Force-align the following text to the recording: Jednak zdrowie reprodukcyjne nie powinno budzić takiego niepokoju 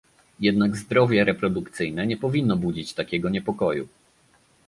Jednak 0.39 0.75
zdrowie 0.77 1.23
reprodukcyjne 1.23 2.07
nie 2.07 2.17
powinno 2.17 2.57
budzić 2.57 2.93
takiego 2.93 3.29
niepokoju 3.29 3.87